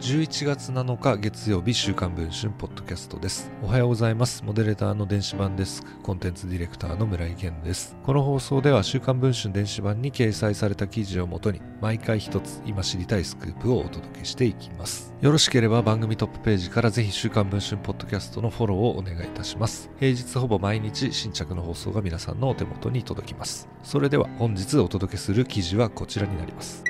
[0.00, 3.50] 11月7日月曜日週刊文春ポッドキャストです。
[3.62, 4.42] おはようございます。
[4.42, 7.94] モデレーターの電子版デスクコンテンツディレクターの村井源です。
[8.02, 15.12] この放送では週刊文春電子版に掲載された記事をもとに毎回一つ今知りたいスクープをお届けしていきます。
[15.20, 19.90] よろしければ番組トップページからぜひ週刊文春ポッドキャストのフォローをお願いいたします。
[19.98, 23.68] 平日ほぼ毎日新着の放送が皆さんのお手元に届きます。
[23.82, 26.84] それでは本日お届けする記事はこちらになります。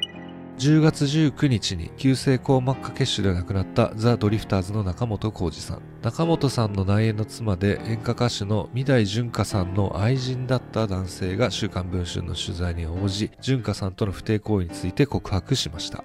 [0.61, 5.83] 10月19日に急性硬膜下血腫で亡くなったザ・ドリフターズの中本浩二さん。
[6.03, 16.05] 中本さんの内縁の妻で演歌歌手の三代純香さんの愛人だった男性が週刊文春の取材に応じ、純香さんとの不貞行為について告白しました。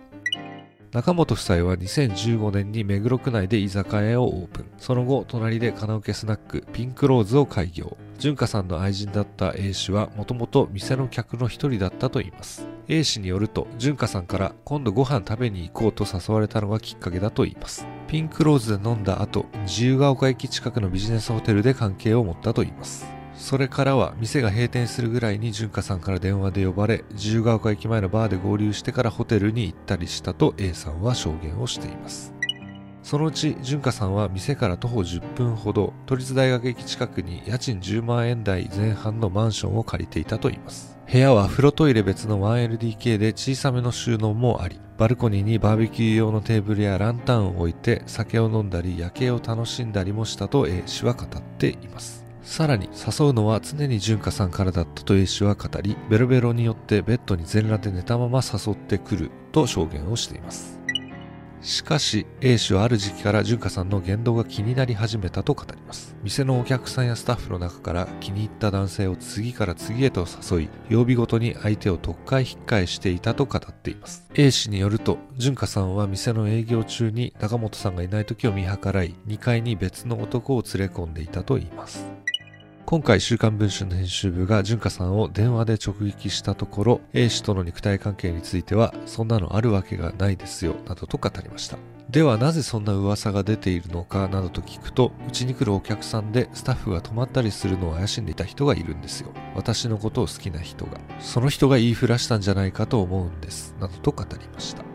[0.94, 4.72] 中本夫妻は2015年に目黒区内で居酒屋をオープン。
[4.78, 7.98] その後、隣でカラオケスナック、ピンクローズを開業。
[8.20, 12.75] 純香さんの愛人だった A 氏はもともと店の客の一人だったといいます。
[12.88, 17.88] A 氏によると、純香さんから今度ご飯食べに行こうと誘われたのがきっかけだと言います。
[18.08, 23.08] ピンクローズで飲んだ後、自由が丘駅近くのビジネスホテルで関係を持ったと言います。
[23.34, 32.35] それからは店が閉店するぐらいに純香さんから電話で呼ばれ、自由が丘駅前のバーで合流してからホテルに行ったりしたと A さんは証言をしています。
[33.06, 40.98] そのうち純香さんは店から徒歩10分ほど都立大学駅近くに家賃10万円台前半のマンションを借りていたといいます。
[41.12, 52.26] 部屋は風呂トイレ別の 1LDK で小さめの収納もあり、バルコニーにバーベキュー用のテーブルやランタンを置いて酒を飲んだり夜景を楽しんだりもしたと A 氏は語っています。
[52.42, 60.85] さらに誘うのは常に純香さんからだったと A 氏は語り、ベロベロによってベッドに全裸で寝たまま誘ってくると証言をしています。
[61.66, 66.16] しかし A 氏はある時期から純香さんの言動が気になり始めたと語ります。
[66.24, 74.30] 店のお客さんやスタッフの中から気に入った男性を次から次へと誘い曜日ごとに相手を特会引っかえしていたと語っています。
[74.36, 82.15] A 氏によると純香さんは店の営業中に中本さんがいない時を見計らい2階に別の男を連れ込んでいたといいます。
[82.86, 91.80] 今回週刊文春の編集部が純香さんを電話で直撃したところ A 氏との肉体関係についてはそんなのあるわけがないですよなどと語りました。
[92.12, 99.32] ではなぜそんな噂が出ているのかなどと聞くとうちに来るお客さんでスタッフが泊まったりするのを怪しんでいた人がいるんですよ。
[99.56, 104.95] 私のことを好きな人がその人が言いふらしたんじゃないかと思うんですなどと語りました。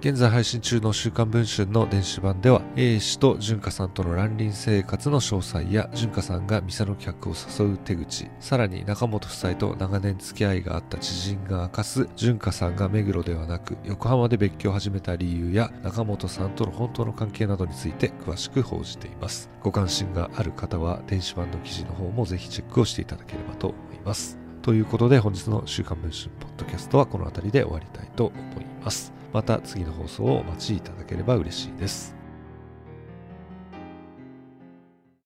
[0.00, 19.50] 現在配信中の週刊文春の電子版では A 氏と純香さんとの乱林生活の詳細や純香さんが店の客を誘う手口さらに中本夫妻と長年付き合いがあった知人が明かす純香さんが目黒ではなく横浜で別居を始めた理由や中本さんとの本当の関係などについて詳しく報じています。
[19.64, 24.38] ご関心がある方は電子版の記事の方もぜひチェックをしていただければと思います。
[24.62, 29.17] ということで本日の週刊文春ポッドキャストはこの辺りで終わりたいと思います。
[29.32, 32.17] また次の放送をお待ちいただければ嬉しいです。